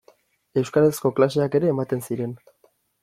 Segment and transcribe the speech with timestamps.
[0.61, 2.37] Euskarazko klaseak ere ematen ziren.